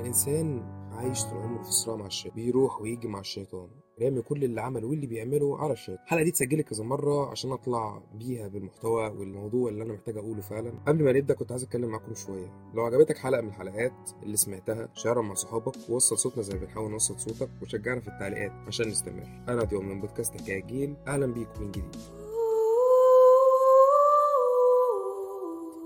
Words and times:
الإنسان 0.00 0.62
عايش 0.92 1.24
طول 1.24 1.38
عمره 1.38 1.62
في 1.62 1.72
صراع 1.72 1.96
مع 1.96 2.06
الشيطان 2.06 2.34
بيروح 2.34 2.80
ويجي 2.80 3.08
مع 3.08 3.20
الشيطان 3.20 3.68
رامي 4.02 4.22
كل 4.22 4.44
اللي 4.44 4.60
عمله 4.60 4.86
واللي 4.86 5.06
بيعمله 5.06 5.58
على 5.58 5.72
الشيطان. 5.72 6.04
الحلقة 6.04 6.22
دي 6.22 6.30
اتسجلت 6.30 6.68
كذا 6.68 6.84
مرة 6.84 7.30
عشان 7.30 7.52
أطلع 7.52 8.02
بيها 8.14 8.48
بالمحتوى 8.48 9.06
والموضوع 9.08 9.68
اللي 9.68 9.82
أنا 9.84 9.92
محتاج 9.92 10.16
أقوله 10.16 10.40
فعلا. 10.40 10.72
قبل 10.86 11.04
ما 11.04 11.12
نبدأ 11.12 11.34
كنت 11.34 11.50
عايز 11.52 11.62
أتكلم 11.62 11.88
معاكم 11.88 12.14
شوية. 12.14 12.70
لو 12.74 12.82
عجبتك 12.82 13.18
حلقة 13.18 13.40
من 13.40 13.48
الحلقات 13.48 14.10
اللي 14.22 14.36
سمعتها 14.36 14.88
شارها 14.94 15.22
مع 15.22 15.34
صحابك 15.34 15.74
ووصل 15.88 16.18
صوتنا 16.18 16.42
زي 16.42 16.54
ما 16.54 16.60
بنحاول 16.60 16.90
نوصل 16.90 17.20
صوتك 17.20 17.50
وشجعنا 17.62 18.00
في 18.00 18.08
التعليقات 18.08 18.52
عشان 18.66 18.88
نستمر. 18.88 19.44
أنا 19.48 19.64
ديوم 19.64 19.88
من 19.88 20.00
بودكاست 20.00 20.36
كاجيل 20.46 20.96
أهلا 21.06 21.26
بيكم 21.26 21.62
من 21.62 21.70
جديد. 21.70 21.96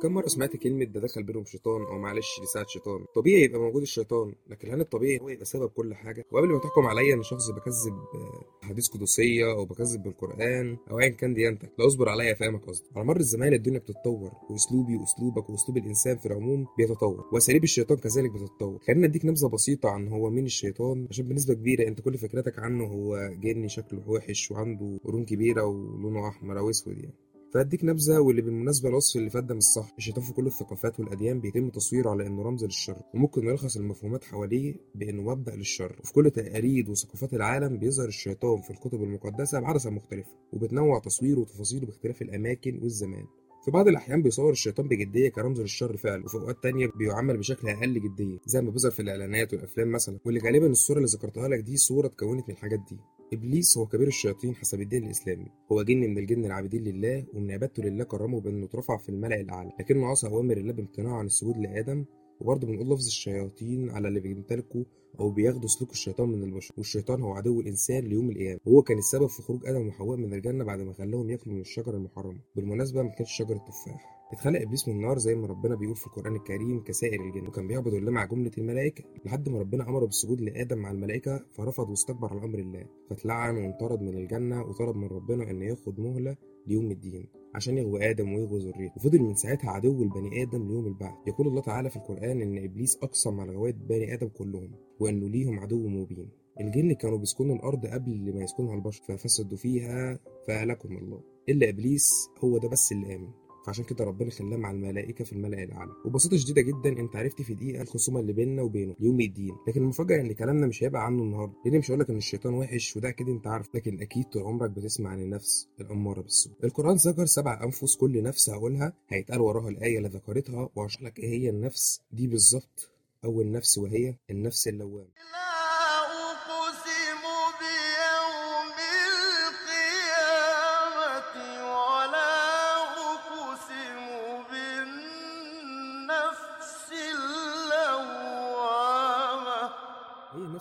كم 0.05 0.13
مرة 0.13 0.27
سمعت 0.27 0.57
كلمة 0.57 0.85
ده 0.85 1.01
دخل 1.01 1.23
بينهم 1.23 1.45
شيطان 1.45 1.83
أو 1.83 1.99
معلش 1.99 2.41
دي 2.41 2.47
ساعة 2.47 2.67
شيطان؟ 2.69 3.05
طبيعي 3.15 3.43
يبقى 3.43 3.61
موجود 3.61 3.83
الشيطان 3.83 4.35
لكن 4.49 4.71
هل 4.73 4.81
الطبيعي 4.81 5.19
هو 5.19 5.29
يبقى 5.29 5.45
سبب 5.45 5.69
كل 5.69 5.95
حاجة؟ 5.95 6.25
وقبل 6.33 6.49
ما 6.49 6.59
تحكم 6.59 6.87
عليا 6.87 7.15
إن 7.15 7.23
شخص 7.23 7.51
بكذب 7.51 7.95
آه، 8.15 8.45
أحاديث 8.65 8.89
قدسية 8.89 9.53
أو 9.53 9.65
بكذب 9.65 10.03
بالقرآن 10.03 10.77
أو 10.91 11.01
أيا 11.01 11.09
كان 11.09 11.35
ديانتك 11.35 11.73
لا 11.79 11.87
أصبر 11.87 12.09
عليا 12.09 12.33
أفهمك 12.33 12.65
قصدي. 12.65 12.89
على 12.97 13.05
مر 13.05 13.17
الزمان 13.17 13.53
الدنيا 13.55 13.79
بتتطور 13.79 14.33
وأسلوبي 14.51 14.97
وأسلوبك 14.97 15.51
وأسلوب 15.51 15.77
الإنسان 15.79 16.19
في 16.19 16.27
العموم 16.27 16.67
بيتطور 16.79 17.25
وأساليب 17.33 17.65
الشيطان 17.65 17.99
كذلك 17.99 18.31
بتتطور. 18.31 18.79
خلينا 18.87 19.07
أديك 19.07 19.25
نبذة 19.25 19.47
بسيطة 19.47 19.89
عن 19.89 20.09
هو 20.09 20.31
مين 20.31 20.45
الشيطان 20.45 21.07
عشان 21.11 21.29
بنسبة 21.29 21.55
كبيرة 21.55 21.89
أنت 21.89 22.01
كل 22.01 22.19
فكرتك 22.19 22.59
عنه 22.59 22.85
هو 22.85 23.31
جني 23.41 23.69
شكله 23.69 24.11
وحش 24.11 24.51
وعنده 24.51 25.01
قرون 25.05 25.25
كبيرة 25.25 25.65
ولونه 25.65 26.29
أحمر 26.29 26.59
أو 26.59 26.71
أسود 26.71 26.99
يعني. 26.99 27.24
فأديك 27.55 27.85
نبذة 27.85 28.19
واللي 28.19 28.43
بالمناسبة 28.43 28.89
الوصف 28.89 29.17
اللي 29.17 29.31
فات 29.31 29.45
ده 29.45 29.55
مش 29.55 29.63
صح. 29.63 29.95
الشيطان 29.99 30.25
في 30.25 30.33
كل 30.33 30.47
الثقافات 30.47 31.01
والأديان 31.01 31.41
بيتم 31.41 31.69
تصويره 31.71 32.11
على 32.11 32.27
إنه 32.27 32.43
رمز 32.43 32.65
للشر 32.65 32.97
وممكن 33.15 33.45
نلخص 33.45 33.77
المفهومات 33.77 34.25
حواليه 34.25 34.75
بإنه 34.95 35.23
مبدأ 35.23 35.57
للشر. 35.57 35.97
وفي 36.03 36.13
كل 36.13 36.31
تقاليد 36.31 36.89
وثقافات 36.89 37.35
العالم 37.35 37.79
بيظهر 37.79 38.09
الشيطان 38.09 38.61
في 38.61 38.71
الكتب 38.71 39.03
المقدسة 39.03 39.61
بعدسة 39.61 39.91
مختلفة 39.91 40.31
وبتنوع 40.53 40.99
تصويره 40.99 41.41
وتفاصيله 41.41 41.87
باختلاف 41.87 42.23
الأماكن 42.23 42.79
والزمان. 42.83 43.25
في 43.65 43.71
بعض 43.71 43.89
الأحيان 43.89 44.23
بيصور 44.23 44.51
الشيطان 44.53 44.89
بجدية 44.89 45.29
كرمز 45.29 45.61
للشر 45.61 45.97
فعلا 45.97 46.25
وفي 46.25 46.35
أوقات 46.35 46.63
تانية 46.63 46.87
بيعمل 46.99 47.37
بشكل 47.39 47.69
أقل 47.69 48.01
جدية 48.01 48.39
زي 48.47 48.63
ما 48.63 48.71
بيظهر 48.71 48.93
في 48.93 49.03
الإعلانات 49.03 49.55
والأفلام 49.55 49.93
مثلا. 49.93 50.19
واللي 50.25 50.41
غالبا 50.41 50.67
الصورة 50.67 50.97
اللي 50.99 51.09
ذكرتها 51.09 51.49
لك 51.49 51.61
دي 51.61 51.77
صورة 51.77 52.07
اتكونت 52.07 52.49
من 52.49 52.55
الحاجات 52.55 52.81
دي. 52.91 52.97
إبليس 53.35 53.79
هو 53.79 53.87
كبير 53.87 54.09
الشياطين 54.09 54.55
حسب 54.55 54.81
الدين 54.81 55.05
الإسلامي. 55.05 55.47
هو 55.73 55.83
جن 55.83 56.01
من 56.01 56.19
الجن 56.19 56.45
العابدين 56.45 56.85
لله 56.85 57.27
ومن 57.35 57.51
عبادته 57.51 57.83
لله 57.83 58.05
كرمه 58.05 58.41
بأنه 58.41 58.67
اترفع 58.67 58.97
في 58.97 59.09
الملأ 59.09 59.41
الأعلى 59.41 59.71
لكنه 59.81 60.07
عصى 60.07 60.27
أوامر 60.27 60.57
الله 60.57 60.73
بامتناعه 60.73 61.17
عن 61.17 61.27
السجود 61.27 61.57
لآدم 61.57 62.05
وبرضه 62.41 62.67
بنقول 62.67 62.87
لفظ 62.87 63.07
الشياطين 63.07 63.91
على 63.91 64.09
اللي 64.09 64.21
بيمتلكوا 64.21 64.85
أو 65.21 65.31
بياخدوا 65.31 65.69
سلوك 65.69 65.91
الشيطان 65.91 66.29
من 66.29 66.43
البشر. 66.43 66.75
والشيطان 66.79 67.23
هو 67.23 67.33
عدو 67.33 67.61
الإنسان 67.61 68.05
ليوم 68.05 68.31
القيامة. 68.31 68.61
وهو 68.65 68.83
كان 68.83 68.99
السبب 68.99 69.27
في 69.27 69.43
خروج 69.43 69.67
آدم 69.67 69.89
وحواء 69.89 70.19
من 70.19 70.35
الجنة 70.35 70.65
بعد 70.65 70.81
ما 70.81 70.93
خلاهم 70.93 71.31
ياكلوا 71.31 71.55
من 71.55 71.61
الشجرة 71.61 71.97
المحرمة. 71.97 72.41
بالمناسبة 72.57 73.03
ما 73.03 73.09
كانتش 73.09 73.33
شجرة 73.33 73.59
تفاح. 73.59 74.14
اتخلق 74.33 74.61
ابليس 74.61 74.89
من 74.89 74.95
النار 74.95 75.19
زي 75.19 75.35
ما 75.35 75.47
ربنا 75.47 75.75
بيقول 75.75 75.97
في 75.97 76.07
القرآن 76.07 76.37
الكريم 76.37 76.83
كسائر 76.83 77.21
الجن. 77.21 77.47
وكان 77.47 77.67
بيعبد 77.67 77.95
الله 77.95 78.11
مع 78.11 78.25
جملة 78.25 78.51
الملائكة 78.59 79.05
لحد 79.25 79.49
ما 79.49 79.59
ربنا 79.59 79.89
أمره 79.89 80.05
بالسجود 80.05 80.41
لآدم 80.41 80.79
مع 80.79 80.91
الملائكة 80.91 81.45
فرفض 81.53 81.91
واستكبر 81.91 82.29
على 82.29 82.45
أمر 82.45 82.59
الله. 82.59 82.87
فاتلعن 83.11 83.57
وانطرد 83.57 84.03
من 84.03 84.17
الجنة 84.17 84.63
وطلب 84.63 84.97
من 84.97 85.09
ربنا 85.09 85.51
إن 85.51 85.63
ياخد 85.63 86.01
مهلة 86.01 86.37
ليوم 86.67 86.91
الدين 86.91 87.27
عشان 87.55 87.79
يغوي 87.79 88.11
آدم 88.11 88.33
ويغوي 88.33 88.61
ذريته. 88.61 88.93
وفضل 88.97 89.23
من 89.23 89.35
ساعتها 89.35 89.71
عدو 89.71 90.03
البني 90.03 90.43
آدم 90.43 90.69
ليوم 90.69 90.87
البعث. 90.87 91.15
يقول 91.27 91.47
الله 91.47 91.63
تعالى 91.63 91.91
في 91.91 91.97
القرآن 91.97 92.41
إن 92.43 92.65
إبليس 92.65 92.99
أقسم 93.03 93.41
على 93.41 93.53
غواية 93.53 93.73
بني 93.73 94.15
آدم 94.15 94.29
كلهم 94.29 94.71
وانه 95.01 95.29
ليهم 95.29 95.61
عدو 95.61 95.89
مبين. 95.89 96.29
الجن 96.61 96.93
كانوا 96.93 97.19
بيسكنوا 97.19 97.57
الأرض 97.57 97.87
قبل 97.87 98.35
ما 98.35 98.43
يسكنها 98.43 98.75
البشر 98.75 99.03
ففسدوا 99.09 99.57
فيها 99.57 100.19
فاهلكهم 100.47 100.97
الله. 100.97 101.21
إلا 101.49 101.69
إبليس 101.69 102.11
هو 102.45 102.59
ده 102.59 102.69
بس 102.69 102.93
اللي 102.93 103.15
آمن. 103.15 103.44
فعشان 103.67 103.85
كده 103.85 104.05
ربنا 104.05 104.31
خلاه 104.31 104.57
مع 104.57 104.71
الملائكة 104.71 105.25
في 105.25 105.33
الملأ 105.33 105.63
الاعلى 105.63 105.91
وببساطه 106.05 106.37
شديدة 106.37 106.63
جدا 106.63 107.01
أنت 107.01 107.17
عرفت 107.17 107.43
في 107.43 107.55
دقيقة 107.55 107.83
الخصومة 107.83 108.21
اللي 108.21 108.33
بيننا 108.33 108.63
وبينه 108.63 108.95
يوم 109.01 109.21
الدين. 109.21 109.55
لكن 109.69 109.81
المفاجأة 109.83 110.21
إن 110.21 110.33
كلامنا 110.33 110.67
مش 110.67 110.85
هيبقى 110.85 111.07
عنه 111.07 111.23
النهارده. 111.23 111.55
لأن 111.65 111.79
مش 111.79 111.91
هقول 111.91 112.01
لك 112.01 112.11
إن 112.11 112.17
الشيطان 112.17 112.55
وحش 112.55 112.97
وده 112.97 113.11
كده 113.11 113.33
أنت 113.33 113.47
عارف. 113.47 113.75
لكن 113.75 114.01
أكيد 114.01 114.25
طول 114.25 114.43
عمرك 114.43 114.71
بتسمع 114.71 115.11
عن 115.11 115.21
النفس 115.21 115.69
الأمارة 115.81 116.21
بالسوء. 116.21 116.53
القرآن 116.65 116.97
ذكر 116.97 117.27
سبع 117.27 117.65
أنفس 117.65 117.97
كل 117.97 118.23
نفس 118.23 118.51
هقولها 118.51 118.93
هيتقال 119.09 119.41
وراها 119.41 119.69
الآية 119.69 119.99
اللي 119.99 120.09
ذكرتها 120.09 120.69
وهشرح 120.77 121.03
لك 121.03 121.19
إيه 121.19 121.29
هي 121.41 121.51
النفس 121.51 122.01
دي 122.13 122.27
بالظبط. 122.27 122.91
أول 123.25 123.51
نفس 123.51 123.79
وهي 123.79 124.15
النفس 124.31 124.69
اللوامه 124.69 125.09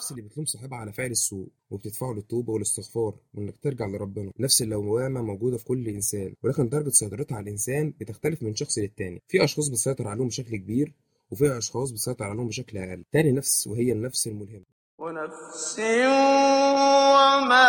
النفس 0.03 0.12
اللي 0.12 0.30
بتلوم 0.30 0.46
صاحبها 0.46 0.78
على 0.78 0.94
فعل 0.94 1.12
السوء 1.12 1.47
وبتدفعه 1.72 2.14
للتوبة 2.14 2.53
والاستغفار 2.53 3.16
وإنك 3.34 3.58
ترجع 3.58 3.86
لربنا. 3.88 4.31
نفس 4.40 4.62
اللوامة 4.62 5.22
موجودة 5.22 5.58
في 5.58 5.66
كل 5.66 5.88
إنسان 5.88 6.34
ولكن 6.44 6.69
درجة 6.69 6.90
سيطرتها 6.90 7.36
على 7.36 7.44
الإنسان 7.44 7.94
بتختلف 8.00 8.44
من 8.44 8.56
شخص 8.56 8.78
للتاني. 8.78 9.22
في 9.28 9.44
أشخاص 9.44 9.68
بتسيطر 9.68 10.08
عليهم 10.08 10.28
بشكل 10.28 10.58
كبير 10.58 10.94
وفي 11.31 11.58
أشخاص 11.58 11.91
بتسيطر 11.91 12.25
عليهم 12.25 12.47
بشكل 12.47 12.78
أقل. 12.78 13.03
تاني 13.12 13.31
نفس 13.31 13.68
وهي 13.68 13.91
النفس 13.91 14.28
الملهمة. 14.28 14.66
ونفس 14.97 15.80
وما 15.80 17.62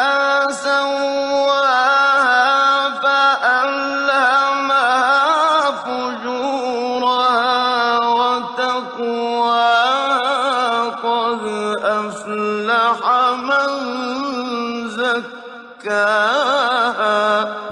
سواها 0.50 1.94
فألهمها 3.02 4.43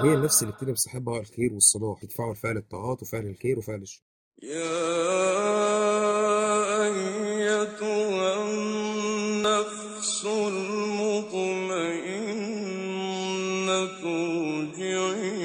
وهي 0.03 0.13
النفس 0.13 0.43
اللي 0.43 0.53
بتلم 0.53 0.75
صاحبها 0.75 1.19
الخير 1.19 1.53
والصلاح 1.53 2.01
تدفعه 2.01 2.31
لفعل 2.31 2.57
الطاعات 2.57 3.01
وفعل 3.01 3.25
الخير 3.25 3.59
وفعل 3.59 3.81
الشر. 3.81 4.01
يا 4.43 4.63
أيتها 6.83 8.43
النفس 8.43 10.25
المطمئنة 10.25 11.03
ارجعي 14.03 15.42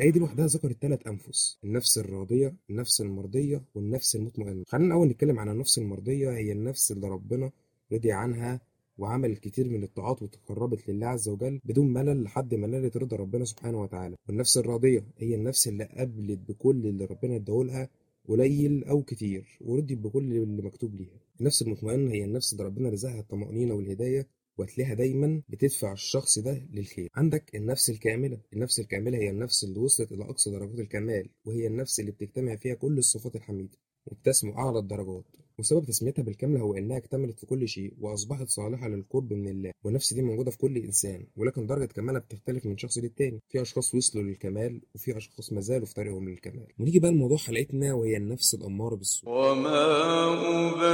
والآية 0.00 0.12
دي 0.12 0.18
لوحدها 0.18 0.46
ذكرت 0.46 0.76
ثلاث 0.82 1.06
أنفس 1.06 1.58
النفس 1.64 1.98
الراضية 1.98 2.54
النفس 2.70 3.00
المرضية 3.00 3.62
والنفس 3.74 4.16
المطمئنة. 4.16 4.64
خلينا 4.68 4.86
الأول 4.86 5.08
نتكلم 5.08 5.38
عن 5.38 5.48
النفس 5.48 5.78
المرضية 5.78 6.30
هي 6.30 6.52
النفس 6.52 6.92
اللي 6.92 7.08
ربنا 7.08 7.50
رضي 7.92 8.12
عنها 8.12 8.60
وعمل 8.98 9.30
الكثير 9.30 9.68
من 9.68 9.82
الطاعات 9.82 10.22
وتقربت 10.22 10.88
لله 10.90 11.06
عز 11.06 11.28
وجل 11.28 11.60
بدون 11.64 11.92
ملل 11.92 12.22
لحد 12.22 12.54
ما 12.54 12.66
نالت 12.66 12.96
رضا 12.96 13.16
ربنا 13.16 13.44
سبحانه 13.44 13.82
وتعالى. 13.82 14.16
والنفس 14.28 14.58
الراضية 14.58 15.04
هي 15.18 15.34
النفس 15.34 15.68
اللي 15.68 15.84
قبلت 15.84 16.38
بكل 16.48 16.86
اللي 16.86 17.04
ربنا 17.04 17.36
اداهولها 17.36 17.88
قليل 18.28 18.84
أو 18.84 19.02
كتير 19.02 19.58
ورضيت 19.60 19.98
بكل 19.98 20.32
اللي 20.32 20.62
مكتوب 20.62 20.94
ليها. 20.94 21.20
النفس 21.40 21.62
المطمئنة 21.62 22.10
هي 22.12 22.24
النفس 22.24 22.52
اللي 22.52 22.64
ربنا 22.64 22.88
رزقها 22.88 23.20
الطمأنينة 23.20 23.74
والهداية 23.74 24.26
وهتلاقيها 24.60 24.94
دايما 24.94 25.42
بتدفع 25.48 25.92
الشخص 25.92 26.38
ده 26.38 26.62
للخير. 26.72 27.08
عندك 27.14 27.54
النفس 27.54 27.90
الكاملة. 27.90 28.38
النفس 28.52 28.80
الكاملة 28.80 29.18
هي 29.18 29.30
النفس 29.30 29.64
اللي 29.64 29.78
وصلت 29.78 30.12
إلى 30.12 30.24
أقصى 30.24 30.50
درجات 30.50 30.78
الكمال 30.80 31.28
وهي 31.44 31.66
النفس 31.66 32.00
اللي 32.00 32.10
بتجتمع 32.10 32.56
فيها 32.56 32.74
كل 32.74 32.98
الصفات 32.98 33.36
الحميدة 33.36 33.78
وبتسمو 34.06 34.52
أعلى 34.58 34.78
الدرجات. 34.78 35.24
وسبب 35.58 35.84
تسميتها 35.84 36.22
بالكاملة 36.22 36.60
هو 36.60 36.74
إنها 36.74 36.96
اكتملت 36.96 37.38
في 37.40 37.46
كل 37.46 37.68
شيء 37.68 37.94
وأصبحت 38.00 38.48
صالحة 38.48 38.88
للقرب 38.88 39.32
من 39.32 39.48
الله. 39.48 39.72
والنفس 39.84 40.14
دي 40.14 40.22
موجودة 40.22 40.50
في 40.50 40.58
كل 40.58 40.76
إنسان 40.76 41.26
ولكن 41.36 41.66
درجة 41.66 41.86
كمالها 41.86 42.20
بتختلف 42.20 42.66
من 42.66 42.78
شخص 42.78 42.98
للتاني. 42.98 43.40
في 43.48 43.62
أشخاص 43.62 43.94
وصلوا 43.94 44.24
للكمال 44.24 44.80
وفي 44.94 45.16
أشخاص 45.16 45.52
ما 45.52 45.60
زالوا 45.60 45.86
في 45.86 45.94
طريقهم 45.94 46.28
للكمال. 46.28 46.66
ونيجي 46.78 46.98
بقى 46.98 47.10
لموضوع 47.10 47.36
حلقتنا 47.36 47.94
وهي 47.94 48.16
النفس 48.16 48.54
الأمارة 48.54 48.94
بالسوء. 48.96 49.30
وما 49.30 49.84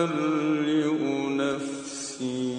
أبرئ 0.05 0.87
نفسي 1.37 2.56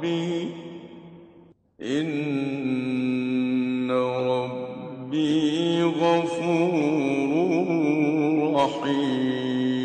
ربي 0.00 0.48
إن 1.80 2.10
ربي 3.90 5.82
غفور 5.82 7.34
رحيم. 8.54 9.80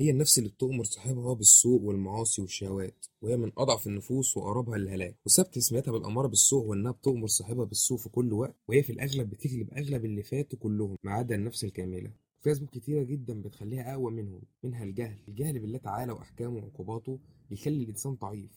هي 0.00 0.10
النفس 0.10 0.38
اللي 0.38 0.48
بتؤمر 0.50 0.84
صاحبها 0.84 1.34
بالسوء 1.34 1.80
والمعاصي 1.82 2.42
والشهوات 2.42 3.06
وهي 3.22 3.36
من 3.36 3.52
أضعف 3.58 3.86
النفوس 3.86 4.36
وأقربها 4.36 4.78
للهلاك. 4.78 5.16
وسبب 5.26 5.58
سمعتها 5.58 5.92
بالأمارة 5.92 6.26
بالسوء 6.26 6.64
وإنها 6.66 6.92
بتؤمر 6.92 7.26
صاحبها 7.26 7.64
بالسوء 7.64 7.98
في 7.98 8.08
كل 8.08 8.32
وقت 8.32 8.56
وهي 8.68 8.82
في 8.82 8.92
الأغلب 8.92 9.30
بتجلب 9.30 9.70
أغلب 9.74 10.04
اللي 10.04 10.22
فاتوا 10.22 10.58
كلهم 10.58 10.96
ما 11.02 11.12
عدا 11.12 11.34
النفس 11.34 11.64
الكاملة. 11.64 12.10
في 12.40 12.52
اسباب 12.52 12.68
كتيرة 12.68 13.02
جدا 13.02 13.42
بتخليها 13.42 13.94
أقوى 13.94 14.12
منهم 14.12 14.42
منها 14.64 14.84
الجهل. 14.84 15.18
الجهل 15.28 15.58
بالله 15.58 15.78
تعالى 15.78 16.12
وأحكامه 16.12 16.56
وعقوباته 16.56 17.18
بيخلي 17.50 17.82
الإنسان 17.82 18.14
ضعيف 18.14 18.50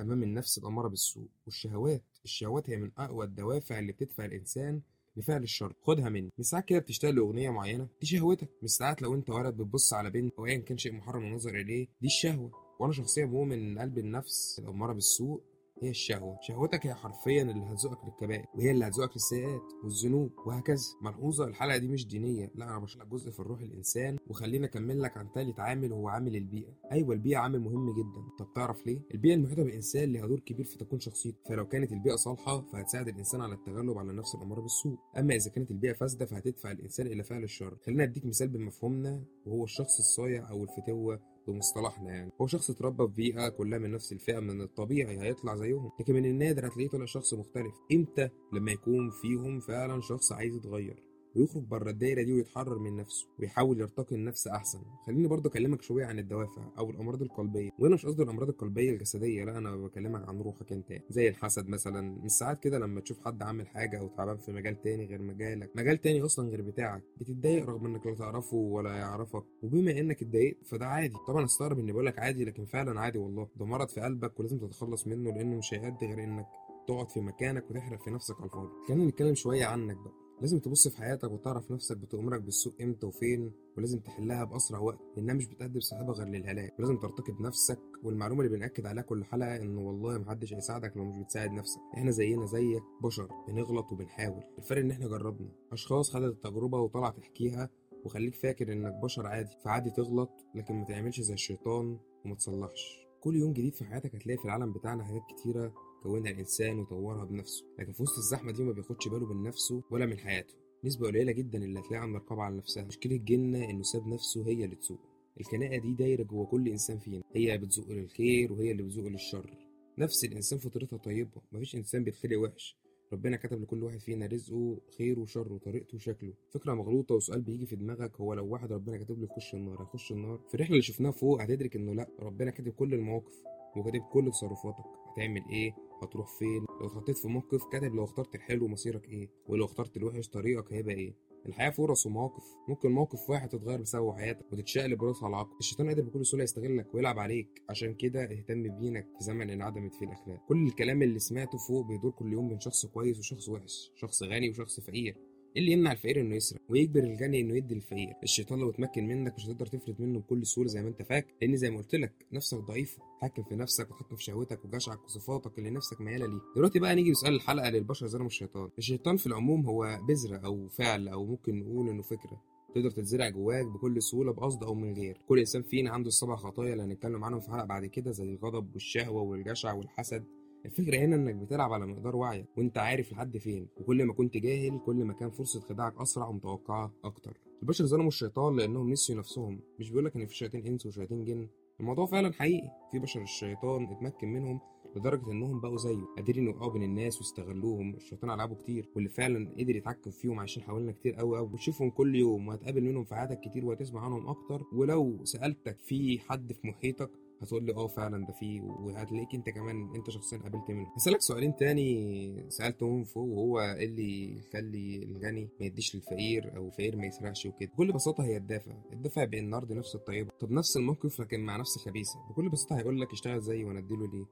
أمام 0.00 0.22
النفس 0.22 0.58
الأمارة 0.58 0.88
بالسوء 0.88 1.28
والشهوات 1.46 2.04
الشهوات 2.24 2.70
هي 2.70 2.76
من 2.76 2.90
أقوى 2.98 3.24
الدوافع 3.26 3.78
اللي 3.78 3.92
بتدفع 3.92 4.24
الإنسان 4.24 4.80
لفعل 5.16 5.42
الشر. 5.42 5.74
خدها 5.82 6.08
مني. 6.08 6.30
مش 6.38 6.46
ساعات 6.46 6.64
كده 6.64 6.78
بتشتاق 6.78 7.10
لاغنيه 7.10 7.50
معينة؟ 7.50 7.88
دي 8.00 8.06
شهوتك. 8.06 8.48
مش 8.62 8.70
ساعات 8.70 9.02
لو 9.02 9.14
أنت 9.14 9.30
ولد 9.30 9.54
بتبص 9.54 9.92
على 9.92 10.10
بنت 10.10 10.34
أو 10.38 10.46
ايا 10.46 10.58
كان 10.58 10.78
شيء 10.78 10.92
محرم 10.92 11.22
النظر 11.24 11.54
اليه 11.60 11.88
دي 12.00 12.06
الشهوة. 12.06 12.50
وأنا 12.80 12.92
شخصيا 12.92 13.26
مؤمن 13.26 13.52
إن 13.58 13.78
قلب 13.78 13.98
النفس 13.98 14.58
الأمارة 14.58 14.92
بالسوء 14.92 15.42
هي 15.82 15.90
الشهوة. 15.90 16.38
شهوتك 16.40 16.86
هي 16.86 16.94
حرفيا 16.94 17.42
اللي 17.42 17.64
هتزقك 17.64 18.04
للكبائر 18.04 18.46
وهي 18.54 18.70
اللي 18.70 18.86
هتزقك 18.88 19.10
للسيئات 19.12 19.62
والذنوب 19.84 20.30
وهكذا. 20.46 20.82
ملحوظة 21.02 21.44
الحلقة 21.44 21.76
دي 21.78 21.88
مش 21.88 22.06
دينية. 22.06 22.50
لا 22.54 22.64
أنا 22.64 22.78
بشرح 22.78 23.04
جزء 23.04 23.30
في 23.30 23.40
الروح 23.40 23.60
الإنسان 23.60 24.16
وخليني 24.26 24.66
أكمل 24.66 25.02
لك 25.02 25.16
عن 25.16 25.32
تالت 25.32 25.60
عامل 25.60 25.92
وهو 25.92 26.08
عامل 26.08 26.36
البيئة. 26.36 26.72
أيوة 26.92 27.14
البيئة 27.14 27.36
عامل 27.36 27.60
مهم 27.60 27.90
جدا. 27.90 28.28
طب 28.38 28.52
تعرف 28.54 28.86
ليه؟ 28.86 29.00
البيئة 29.14 29.34
المحيطة 29.34 29.62
بالإنسان 29.62 30.12
ليها 30.12 30.26
دور 30.26 30.40
كبير 30.40 30.64
في 30.66 30.78
تكوين 30.78 31.00
شخصيته. 31.00 31.38
فلو 31.48 31.68
كانت 31.68 31.92
البيئة 31.92 32.16
صالحة 32.16 32.60
فهتساعد 32.72 33.08
الإنسان 33.08 33.40
على 33.40 33.54
التغلب 33.54 33.98
على 33.98 34.10
النفس 34.10 34.34
الأمارة 34.34 34.60
بالسوء. 34.60 34.98
أما 35.18 35.34
إذا 35.34 35.50
كانت 35.50 35.70
البيئة 35.70 35.92
فاسدة 35.92 36.26
فهتدفع 36.26 36.70
الإنسان 36.70 37.06
إلى 37.06 37.22
فعل 37.22 37.42
الشر. 37.44 37.76
خلينا 37.86 38.02
أديك 38.04 38.26
مثال 38.26 38.48
بمفهومنا 38.48 39.24
وهو 39.46 39.64
الشخص 39.64 39.98
الصايع 39.98 40.50
أو 40.50 40.62
الفتوة 40.62 41.33
بمصطلحنا 41.48 42.10
يعني. 42.10 42.32
هو 42.40 42.46
شخص 42.46 42.70
اتربى 42.70 43.06
في 43.06 43.12
بيئة 43.12 43.48
كلها 43.48 43.78
من 43.78 43.90
نفس 43.90 44.12
الفئة 44.12 44.40
من 44.40 44.60
الطبيعي 44.60 45.20
هيطلع 45.20 45.56
زيهم. 45.56 45.90
لكن 46.00 46.14
من 46.14 46.24
النادر 46.26 46.66
هتلاقيه 46.66 46.88
طلع 46.88 47.04
شخص 47.04 47.34
مختلف. 47.34 47.74
إمتى؟ 47.92 48.28
لما 48.52 48.72
يكون 48.72 49.10
فيهم 49.10 49.60
فعلا 49.60 50.00
شخص 50.00 50.32
عايز 50.32 50.56
يتغير. 50.56 51.13
ويخرج 51.36 51.62
بره 51.62 51.90
الدايرة 51.90 52.22
دي 52.22 52.32
ويتحرر 52.32 52.78
من 52.78 52.96
نفسه 52.96 53.26
ويحاول 53.38 53.80
يرتقي 53.80 54.16
النفس 54.16 54.46
أحسن. 54.46 54.78
خليني 55.06 55.28
برضه 55.28 55.50
أكلمك 55.50 55.82
شوية 55.82 56.04
عن 56.06 56.18
الدوافع 56.18 56.62
أو 56.78 56.90
الأمراض 56.90 57.22
القلبية. 57.22 57.70
وأنا 57.78 57.94
مش 57.94 58.06
قصدي 58.06 58.22
الأمراض 58.22 58.48
القلبية 58.48 58.90
الجسدية 58.90 59.44
لا 59.44 59.58
أنا 59.58 59.76
بكلمك 59.76 60.28
عن 60.28 60.40
روحك 60.40 60.72
أنت. 60.72 60.92
زي 61.10 61.28
الحسد 61.28 61.68
مثلا. 61.68 62.00
مش 62.24 62.30
ساعات 62.30 62.58
كده 62.60 62.78
لما 62.78 63.00
تشوف 63.00 63.24
حد 63.24 63.42
عامل 63.42 63.68
حاجة 63.68 63.98
أو 64.00 64.08
تعبان 64.08 64.36
في 64.36 64.52
مجال 64.52 64.82
تاني 64.82 65.04
غير 65.06 65.22
مجالك. 65.22 65.70
مجال 65.76 66.00
تاني 66.00 66.22
أصلا 66.22 66.48
غير 66.48 66.62
بتاعك. 66.62 67.02
بتتضايق 67.20 67.66
رغم 67.66 67.86
إنك 67.86 68.06
لا 68.06 68.14
تعرفه 68.14 68.56
ولا 68.56 68.90
يعرفك. 68.96 69.44
وبما 69.62 69.90
إنك 70.00 70.22
اتضايقت 70.22 70.66
فده 70.66 70.86
عادي. 70.86 71.16
طبعا 71.26 71.44
استغرب 71.44 71.78
إني 71.78 71.92
بقولك 71.92 72.18
عادي 72.18 72.44
لكن 72.44 72.64
فعلا 72.64 73.00
عادي 73.00 73.18
والله. 73.18 73.48
ده 73.56 73.64
مرض 73.66 73.88
في 73.88 74.00
قلبك 74.00 74.40
ولازم 74.40 74.58
تتخلص 74.58 75.06
منه 75.06 75.30
لأنه 75.32 75.56
مش 75.56 75.74
هيأدي 75.74 76.06
غير 76.06 76.24
إنك 76.24 76.46
تقعد 76.88 77.10
في 77.10 77.20
مكانك 77.20 77.70
وتحرق 77.70 78.02
في 78.04 78.10
نفسك 78.10 78.36
على 78.36 78.44
الفاضي. 78.44 78.70
خلينا 78.88 79.04
نتكلم 79.04 79.34
شوية 79.34 79.64
عنك 79.66 79.96
بقى. 79.96 80.23
لازم 80.40 80.58
تبص 80.58 80.88
في 80.88 80.96
حياتك 80.98 81.30
وتعرف 81.30 81.70
نفسك 81.70 81.96
بتأمرك 81.96 82.40
بالسوء 82.42 82.72
إمتى 82.82 83.06
وفين 83.06 83.52
ولازم 83.76 84.00
تحلها 84.00 84.44
بأسرع 84.44 84.78
وقت 84.78 84.98
لأنها 85.16 85.34
مش 85.34 85.46
بتأدي 85.46 85.78
بصاحبها 85.78 86.14
غير 86.14 86.26
للهلاك. 86.28 86.78
ولازم 86.78 86.96
ترتقي 86.98 87.32
بنفسك 87.32 87.78
والمعلومة 88.02 88.44
اللي 88.44 88.56
بنأكد 88.56 88.86
عليها 88.86 89.02
كل 89.02 89.24
حلقة 89.24 89.56
إن 89.56 89.76
والله 89.76 90.18
محدش 90.18 90.54
هيساعدك 90.54 90.96
لو 90.96 91.04
مش 91.04 91.16
بتساعد 91.16 91.50
نفسك. 91.50 91.80
إحنا 91.94 92.10
زينا 92.10 92.46
زيك 92.46 92.82
بشر 93.02 93.28
بنغلط 93.48 93.92
وبنحاول. 93.92 94.42
الفرق 94.58 94.80
إن 94.80 94.90
إحنا 94.90 95.06
جربنا. 95.08 95.48
أشخاص 95.72 96.10
خدت 96.10 96.32
التجربة 96.32 96.78
وطلعت 96.78 97.16
تحكيها 97.16 97.70
وخليك 98.04 98.34
فاكر 98.34 98.72
إنك 98.72 98.92
بشر 99.02 99.26
عادي. 99.26 99.56
فعادي 99.64 99.90
تغلط 99.90 100.30
لكن 100.54 100.74
ما 100.74 100.84
تعملش 100.84 101.20
زي 101.20 101.34
الشيطان 101.34 101.98
وما 102.24 102.34
تصلحش. 102.34 103.04
كل 103.20 103.36
يوم 103.36 103.52
جديد 103.52 103.74
في 103.74 103.84
حياتك 103.84 104.14
هتلاقي 104.14 104.38
في 104.38 104.44
العالم 104.44 104.72
بتاعنا 104.72 105.04
حاجات 105.04 105.22
كتيرة 105.36 105.72
كونها 106.04 106.30
الإنسان 106.30 106.78
وطورها 106.78 107.24
بنفسه 107.24 107.64
لكن 107.78 107.92
في 107.92 108.02
وسط 108.02 108.18
الزحمة 108.18 108.52
دي 108.52 108.62
ما 108.64 108.72
بياخدش 108.72 109.08
باله 109.08 109.32
من 109.34 109.42
نفسه 109.42 109.82
ولا 109.90 110.06
من 110.06 110.18
حياته. 110.18 110.54
نسبة 110.84 111.06
قليلة 111.06 111.32
جدا 111.32 111.64
اللي 111.64 111.80
هتلاقيها 111.80 111.98
عن 112.00 112.14
رقابة 112.14 112.42
على 112.42 112.56
نفسها. 112.56 112.84
مشكلة 112.84 113.16
جيلنا 113.16 113.70
إنه 113.70 113.82
ساب 113.82 114.06
نفسه 114.06 114.46
هي 114.46 114.64
اللي 114.64 114.76
تسوق 114.76 115.00
الخناقة 115.40 115.78
دي 115.78 115.94
دايرة 115.94 116.22
جوه 116.22 116.46
كل 116.46 116.68
إنسان 116.68 116.98
فينا. 116.98 117.22
هي 117.34 117.58
بتزق 117.58 117.88
للخير 117.90 118.52
وهي 118.52 118.70
اللي 118.70 118.82
بتزق 118.82 119.02
للشر. 119.02 119.50
نفس 119.98 120.24
الإنسان 120.24 120.58
فطرتها 120.58 120.96
طيبة. 120.96 121.42
مفيش 121.52 121.76
إنسان 121.76 122.04
بيتخلق 122.04 122.38
وحش. 122.38 122.76
ربنا 123.12 123.36
كتب 123.36 123.62
لكل 123.62 123.82
واحد 123.84 124.00
فينا 124.00 124.26
رزقه 124.26 124.78
خير 124.98 125.18
وشر 125.20 125.52
وطريقته 125.52 125.96
وشكله. 125.96 126.32
فكرة 126.50 126.74
مغلوطة 126.74 127.14
وسؤال 127.14 127.40
بيجي 127.42 127.66
في 127.66 127.76
دماغك 127.76 128.16
هو 128.20 128.34
لو 128.34 128.46
واحد 128.46 128.72
ربنا 128.72 128.96
كاتب 128.96 129.18
له 129.18 129.24
يخش 129.24 129.54
النار 129.54 129.82
هيخش 129.82 130.12
النار؟ 130.12 130.40
في 130.48 130.54
الرحلة 130.54 130.70
اللي 130.72 130.82
شفناها 130.82 131.12
فوق 131.12 131.42
هتدرك 131.42 131.76
إنه 131.76 131.94
لأ 131.94 132.08
ربنا 132.20 132.50
كاتب 132.50 132.68
كل 132.72 132.94
المواقف 132.94 133.34
وكاتب 133.76 134.00
كل 134.12 134.30
تصرفاتك. 134.30 134.84
هتعمل 135.12 135.42
إيه؟ 135.50 135.72
هتروح 136.02 136.38
فين؟ 136.38 136.64
لو 136.80 136.86
اتحطيت 136.86 137.18
في 137.18 137.28
موقف 137.28 137.64
كاتب 137.72 137.94
لو 137.94 138.04
اخترت 138.04 138.34
الحلو 138.34 138.68
مصيرك 138.68 139.08
إيه؟ 139.08 139.28
ولو 139.48 139.64
اخترت 139.64 139.96
الوحش 139.96 140.28
طريقك 140.28 140.72
هيبقى 140.72 140.94
إيه؟ 140.94 141.14
الحياة 141.46 141.70
فرص 141.70 142.06
ومواقف. 142.06 142.44
ممكن 142.68 142.90
موقف 142.90 143.30
واحد 143.30 143.48
تتغير 143.48 143.80
بسببه 143.80 144.14
حياتك 144.16 144.52
وتتشقلب 144.52 145.04
راسها 145.04 145.24
على 145.24 145.30
العقل. 145.34 145.56
الشيطان 145.60 145.88
قادر 145.88 146.02
بكل 146.02 146.26
سهولة 146.26 146.44
يستغلك 146.44 146.94
ويلعب 146.94 147.18
عليك. 147.18 147.62
عشان 147.68 147.94
كده 147.94 148.24
اهتم 148.24 148.78
بينك 148.78 149.06
في 149.18 149.24
زمن 149.24 149.50
انعدمت 149.50 149.94
فيه 149.94 150.06
الأخلاق. 150.06 150.44
كل 150.48 150.66
الكلام 150.66 151.02
اللي 151.02 151.18
سمعته 151.18 151.58
فوق 151.58 151.86
بيدور 151.86 152.10
كل 152.10 152.32
يوم 152.32 152.48
بين 152.48 152.60
شخص 152.60 152.86
كويس 152.86 153.18
وشخص 153.18 153.48
وحش 153.48 153.90
شخص 153.96 154.22
غني 154.22 154.50
وشخص 154.50 154.80
فقير. 154.80 155.16
اللي 155.56 155.72
يمنع 155.72 155.92
الفقير 155.92 156.20
إنه 156.20 156.34
يسرق؟ 156.36 156.60
ويجبر 156.68 157.00
الغني 157.00 157.40
إنه 157.40 157.56
يدي 157.56 157.74
الفقير. 157.74 158.14
الشيطان 158.22 158.58
لو 158.58 158.70
اتمكن 158.70 159.06
منك 159.06 159.34
مش 159.36 159.46
هتقدر 159.46 159.66
تفلت 159.66 160.00
منه 160.00 160.18
بكل 160.18 160.46
سهولة 160.46 160.68
زي 160.68 160.82
ما 160.82 160.88
أنت 160.88 161.02
فاكر 161.02 161.32
لأن 161.42 161.56
زي 161.56 161.70
ما 161.70 161.76
قلت 161.78 161.94
لك 161.94 162.12
نفسك 162.32 162.58
ضعيفه 162.58 163.02
تحكم 163.20 163.42
في 163.42 163.56
نفسك 163.56 163.90
وتحكم 163.90 164.16
في 164.16 164.24
شهوتك 164.24 164.64
وجشعك 164.64 165.04
وصفاتك 165.04 165.58
اللي 165.58 165.70
نفسك 165.70 166.00
ميالة 166.00 166.26
ليه 166.26 166.40
دلوقتي 166.56 166.78
بقى 166.78 166.94
نيجي 166.94 167.10
لسؤال 167.10 167.34
الحلقة 167.34 167.70
للبشر 167.70 168.06
زي 168.06 168.18
الشيطان 168.18 168.68
الشيطان 168.78 169.16
في 169.16 169.26
العموم 169.26 169.66
هو 169.66 170.00
بذرة 170.08 170.36
أو 170.36 170.68
فعل 170.68 171.08
أو 171.08 171.26
ممكن 171.26 171.58
نقول 171.58 171.88
إنه 171.88 172.02
فكرة. 172.02 172.42
تقدر 172.74 172.90
تتزرع 172.90 173.28
جواك 173.28 173.66
بكل 173.66 174.02
سهولة 174.02 174.32
بقصد 174.32 174.64
أو 174.64 174.74
من 174.74 174.94
غير. 174.94 175.20
كل 175.28 175.38
إنسان 175.38 175.62
فينا 175.62 175.90
عنده 175.90 176.08
السبع 176.08 176.36
خطايا 176.36 176.72
اللي 176.72 176.82
هنتكلم 176.84 177.24
عنهم 177.24 177.40
في 177.40 177.50
حلقة 177.50 177.64
بعد 177.64 177.86
كده 177.86 178.10
زي 178.10 178.24
الغضب 178.24 178.74
والشهوة 178.74 179.22
والجشع 179.22 179.72
والحسد. 179.72 180.24
الفكرة 180.64 180.98
هنا 180.98 181.16
إنك 181.16 181.34
بتلعب 181.34 181.72
على 181.72 181.86
مقدار 181.86 182.16
وعيك 182.16 182.46
وأنت 182.58 182.78
عارف 182.78 183.12
لحد 183.12 183.38
فين 183.38 183.68
وكل 183.76 184.04
ما 184.04 184.12
كنت 184.12 184.36
جاهل 184.36 184.80
كل 184.86 185.04
ما 185.04 185.12
كان 185.12 185.30
فرصة 185.30 185.60
خداعك 185.60 186.00
أسرع 186.00 186.28
ومتوقعة 186.28 186.92
أكتر. 187.04 187.40
البشر 187.62 187.84
ظلموا 187.86 188.08
الشيطان 188.08 188.56
لأنهم 188.56 188.90
نسيوا 188.90 189.18
نفسهم 189.18 189.60
مش 189.78 189.90
بيقولك 189.90 190.16
إن 190.16 190.26
في 190.26 190.34
شياطين 190.36 190.66
إنس 190.66 190.86
وشياطين 190.86 191.24
جن. 191.24 191.48
الموضوع 191.80 192.06
فعلا 192.06 192.32
حقيقي. 192.32 192.70
في 192.92 192.98
بشر 192.98 193.22
الشيطان 193.22 193.84
اتمكن 193.84 194.28
منهم 194.28 194.60
لدرجة 194.96 195.30
إنهم 195.32 195.60
بقوا 195.60 195.76
زيه 195.76 196.04
قادرين 196.16 196.44
يوقعوا 196.44 196.72
بين 196.72 196.82
الناس 196.82 197.18
ويستغلوهم. 197.18 197.94
الشيطان 197.94 198.30
ألعابه 198.30 198.54
كتير 198.54 198.88
واللي 198.96 199.08
فعلا 199.10 199.50
قدر 199.58 199.76
يتحكم 199.76 200.10
فيهم 200.10 200.38
عايشين 200.38 200.62
حوالينا 200.62 200.92
كتير 200.92 201.14
قوي 201.14 201.38
قوي 201.38 201.48
وتشوفهم 201.52 201.90
كل 201.90 202.16
يوم 202.16 202.48
وهتقابل 202.48 202.84
منهم 202.84 203.04
في 203.04 203.14
حياتك 203.14 203.40
كتير 203.40 203.64
وهتسمع 203.64 204.04
عنهم 204.04 204.26
أكتر. 204.26 204.62
ولو 204.72 205.24
سألتك 205.24 205.80
في 205.80 206.18
حد 206.18 206.52
في 206.52 206.68
محيطك 206.68 207.10
هتقول 207.44 207.64
لي 207.64 207.74
آه 207.74 207.86
فعلا 207.86 208.26
ده 208.26 208.32
فيه 208.32 208.60
وهتلاقيك 208.60 209.34
أنت 209.34 209.48
كمان 209.50 209.94
أنت 209.94 210.10
شخصيا 210.10 210.38
قابلت 210.38 210.70
منه. 210.70 210.86
هسألك 210.96 211.20
سؤالين 211.20 211.56
تاني 211.56 212.46
سألتهم 212.48 213.04
فوق 213.04 213.28
وهو 213.28 213.60
إيه 213.60 213.84
اللي 213.86 214.38
يخلي 214.38 215.02
الغني 215.02 215.48
ما 215.60 215.66
يديش 215.66 215.94
للفقير 215.94 216.56
أو 216.56 216.66
الفقير 216.66 216.96
ما 216.96 217.06
يسرقش 217.06 217.46
وكده. 217.46 217.70
بكل 217.74 217.92
بساطة 217.92 218.24
هي 218.24 218.36
الدافع 218.36 218.72
الدافع 218.92 219.24
بين 219.24 219.44
النرد 219.44 219.72
نفس 219.72 219.94
الطيبة. 219.94 220.30
طب 220.40 220.50
نفس 220.50 220.76
الموقف 220.76 221.20
لكن 221.20 221.40
مع 221.40 221.56
نفس 221.56 221.78
خبيثة. 221.78 222.18
بكل 222.30 222.48
بساطة 222.48 222.78
هيقول 222.78 223.00
لك 223.00 223.12
اشتغل 223.12 223.40
زيي 223.40 223.64
وأنا 223.64 223.78
أديله 223.78 224.06
ليه؟ 224.06 224.24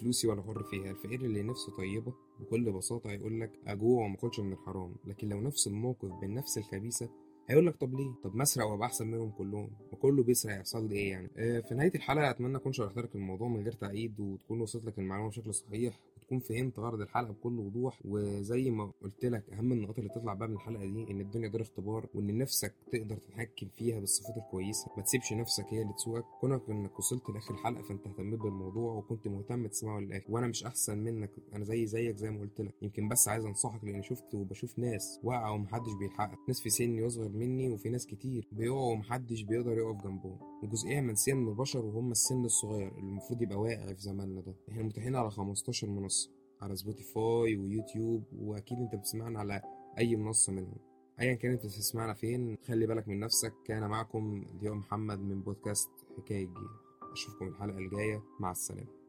فلوسي 0.00 0.28
ولا 0.28 0.42
حر 0.42 0.62
فيها. 0.62 0.90
الفقير 0.90 1.20
اللي 1.20 1.42
نفسه 1.42 1.76
طيبة 1.76 2.12
بكل 2.40 2.72
بساطة 2.72 3.10
هيقول 3.10 3.40
لك 3.40 3.50
أجوع 3.66 4.04
وما 4.04 4.16
من 4.38 4.52
الحرام. 4.52 4.94
لكن 5.06 5.28
لو 5.28 5.40
نفس 5.40 5.66
الموقف 5.66 6.10
بين 6.20 6.34
نفس 6.34 6.58
الخبيثة 6.58 7.08
هيقول 7.50 7.66
لك 7.66 7.76
طب 7.76 7.94
ليه؟ 7.94 8.10
طب 8.24 8.34
ما 8.36 8.42
أسرق 8.42 8.66
وأبقى 8.66 8.86
أحسن 8.86 9.06
منهم 9.06 9.30
كلهم 9.30 9.70
وكله 9.92 10.22
بيسرق 10.22 10.56
يحصل 10.56 10.88
لي 10.88 10.94
إيه 10.96 11.10
يعني؟ 11.10 11.30
آه 11.36 11.60
في 11.60 11.74
نهاية 11.74 11.92
الحلقة 11.94 12.30
أتمنى 12.30 12.56
أكون 12.56 12.72
شرحت 12.72 12.96
لك 12.96 13.14
الموضوع 13.14 13.48
من 13.48 13.62
غير 13.62 13.72
تعقيد 13.72 14.20
وتكون 14.20 14.60
وصلت 14.60 14.84
لك 14.84 14.98
المعلومة 14.98 15.28
بشكل 15.28 15.54
صحيح 15.54 16.00
وتكون 16.32 16.40
فهمت 16.56 16.78
غرض 16.78 17.00
الحلقة 17.00 17.32
بكل 17.32 17.58
وضوح 17.58 18.00
وزي 18.04 18.70
ما 18.70 18.92
قلت 19.02 19.24
لك 19.24 19.50
أهم 19.52 19.72
النقاط 19.72 19.98
اللي 19.98 20.10
تطلع 20.10 20.34
بقى 20.34 20.48
من 20.48 20.54
الحلقة 20.54 20.84
دي 20.84 21.10
إن 21.10 21.20
الدنيا 21.20 21.48
دار 21.48 21.62
اختبار 21.62 22.06
وإن 22.14 22.38
نفسك 22.38 22.74
تقدر 22.92 23.16
تتحكم 23.16 23.68
فيها 23.76 24.00
بالصفات 24.00 24.36
الكويسة. 24.36 24.86
ما 24.96 25.02
تسيبش 25.02 25.32
نفسك 25.32 25.64
هي 25.70 25.82
اللي 25.82 25.92
تسوقك 25.92 26.24
كونك 26.40 26.62
إنك 26.70 26.98
وصلت 26.98 27.30
لآخر 27.30 27.54
الحلقة 27.54 27.82
فأنت 27.82 28.06
اهتميت 28.06 28.40
بالموضوع 28.40 28.92
وكنت 28.94 29.28
مهتم 29.28 29.66
تسمعه 29.66 30.00
للآخر. 30.00 30.24
وأنا 30.28 30.46
مش 30.46 30.64
أحسن 30.64 30.98
منك 30.98 31.30
أنا 31.54 31.64
زي 31.64 31.86
زيك 31.86 32.16
زي 32.16 32.30
ما 32.30 32.40
قلت 32.40 32.60
لك. 32.60 32.74
يمكن 32.82 33.08
بس 33.08 33.28
عايز 33.28 33.44
أنصحك 33.44 33.84
لأني 33.84 34.02
شفت 34.02 34.34
وبشوف 34.34 34.78
ناس 34.78 35.20
واقعة 35.22 35.52
ومحدش 35.52 35.92
بيلحقها 36.00 36.38
ناس 36.48 36.60
في 36.60 36.70
سني 36.70 37.02
وأصغر 37.02 37.28
مني 37.28 37.68
وفي 37.68 37.88
ناس 37.88 38.06
كتير 38.06 38.48
بيقعوا 38.52 38.92
ومحدش 38.92 39.42
بيقدر 39.42 39.78
يقف 39.78 40.04
جنبهم. 40.04 40.38
وجزئية 40.62 41.00
من 41.00 41.14
البشر 41.48 41.84
وهم 41.84 42.10
السن 42.10 42.44
الصغير 42.44 42.88
اللي 42.88 43.08
المفروض 43.08 43.42
يبقى 43.42 43.60
واقع 43.60 43.86
في 43.92 44.00
زماننا 44.00 44.40
ده. 44.40 44.54
إحنا 44.68 44.82
متاحين 44.82 45.16
على 45.16 45.30
15 45.30 45.86
منصة 45.90 46.30
على 46.60 46.76
Spotify 46.76 47.56
و 47.56 47.64
YouTube 47.64 48.24
وأكيد 48.32 48.78
أنت 48.78 48.94
بتسمعنا 48.94 49.38
على 49.38 49.62
أي 49.98 50.16
منصة 50.16 50.52
منهم. 50.52 50.76
أيا 51.20 51.34
كانت 51.34 51.66
بتسمعنا 51.66 52.14
فين 52.14 52.56
خلي 52.66 52.86
بالك 52.86 53.08
من 53.08 53.20
نفسك. 53.20 53.52
كان 53.64 53.88
معكم 53.90 54.44
اليوم 54.60 54.78
محمد 54.78 55.18
من 55.20 55.42
بودكاست 55.42 55.88
حكاية 56.18 56.44
جيل 56.46 56.68
أشوفكم 57.12 57.48
الحلقة 57.48 57.78
الجاية. 57.78 58.22
مع 58.40 58.50
السلامة. 58.50 58.99